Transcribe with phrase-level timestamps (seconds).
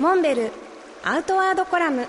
[0.00, 0.50] モンベル
[1.04, 2.06] アウトワードコラム。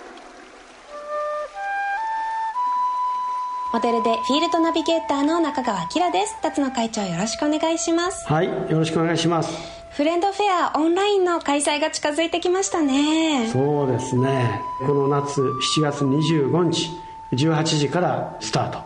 [3.74, 6.42] モデルでフィールドナビゲーターの中川明です。
[6.42, 8.26] 辰野会長よろしくお願いします。
[8.30, 9.52] はいよろしくお願いします。
[9.92, 13.50] フレンドフェアオンラインの開催が近づいてきましたね。
[13.50, 14.62] そうですね。
[14.80, 16.90] この夏7月25日
[17.34, 18.80] 18時からスタート、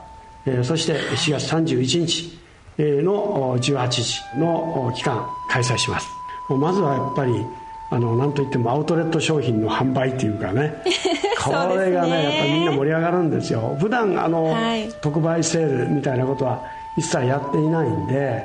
[0.48, 2.40] えー、そして7月31日
[2.80, 6.08] の18時の期間開催します。
[6.50, 7.46] まずはやっぱり
[7.90, 10.82] あのなんといってもアウトレット商品の販売っていうかね。
[11.44, 12.23] これがねね。
[12.23, 13.78] やっぱりみんな盛り上がるんですよ。
[13.80, 16.62] 普段あの、はい、特売セールみたいなことは
[16.98, 18.44] 一切やっていないんで、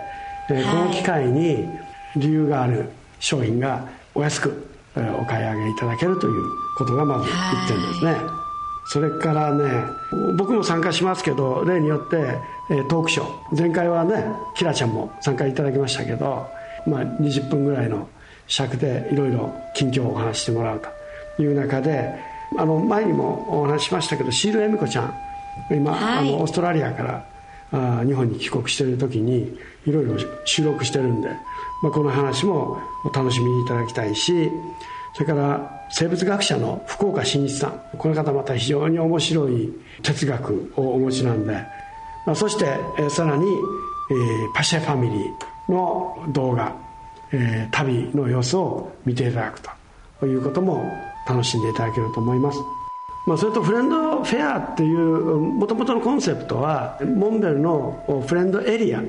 [0.50, 1.69] えー、この機会に
[2.16, 6.45] 理由がある商品がお安くお買い上げいただけるという
[6.77, 8.16] ことがまず1点ですね、
[8.86, 9.84] それからね
[10.36, 12.38] 僕も参加しますけど例によって
[12.88, 13.59] トークショー。
[13.59, 16.47] 前回はねキラちゃんも参加いただきましたけど、
[16.86, 18.09] まあ、20分ぐらいの
[18.50, 20.82] 尺でいろいろ近況をお話してもらう
[21.36, 22.14] という中で
[22.58, 25.14] あの前にもお話ししましたけどシール恵美子ちゃん
[25.70, 27.27] 今、はい、あのオーストラリアから
[27.72, 31.28] あ日本に帰国している時にいろいろ収録してるんで、
[31.83, 34.50] まあ、この話もお楽しみいただきたいし
[35.14, 39.72] それから生物学者の福岡伸一さんこの方また非常に面白い
[40.03, 41.53] 哲学をお持ちなんで、
[42.27, 42.64] まあ、そして、
[42.98, 46.75] えー、さらに、えー、パシェファミリーの動画
[47.33, 49.61] えー、旅の様子を見ていただく
[50.20, 50.84] ということも
[51.28, 52.59] 楽しんでいただけると思います、
[53.27, 54.98] まあ、それとフレンドフェアっていう
[55.37, 59.03] もともとのコンセプトはモンベルのフレンドエリア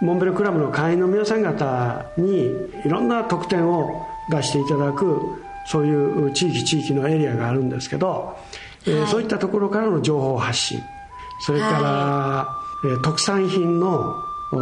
[0.00, 2.46] モンベルクラブの会員の皆さん方に
[2.84, 5.20] いろんな特典を出していただく
[5.66, 8.36] そういう地域地域のエリアがあるんですけど、は
[8.84, 10.80] い、えー、そういったところからの情報発信
[11.40, 14.16] それから、はい、えー、特産品の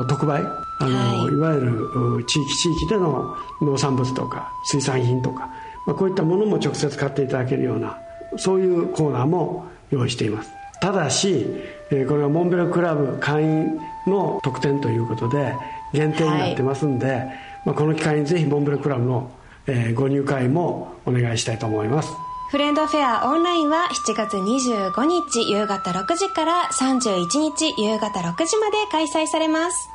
[0.09, 0.43] 特売
[0.79, 5.51] あの、はい、いわゆる地域地域での農産物とか水産品とか、
[5.87, 7.99] まあ、こういったものも直接買っていただけるような
[8.37, 10.51] そういうコーナーも用意しています。
[10.81, 11.47] ただし、
[11.91, 15.55] えこれはモンベルクラブ会員の特典ということで
[15.93, 17.27] 限定になってますんで、はい、
[17.67, 19.31] まあ、この機会にぜひモンベルクラブの、
[19.67, 22.11] えご入会もお願いしたいと思います
[22.51, 29.89] フレンドフェアオンラインは7月25日夕方6時から31日夕方6時まで開催されます。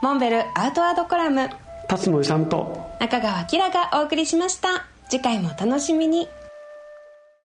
[0.00, 1.50] モンベルアウトワードコラム。
[1.86, 2.96] 辰野さんと。
[2.98, 4.86] 中川明がお送りしました。
[5.10, 6.28] 次回もお楽しみに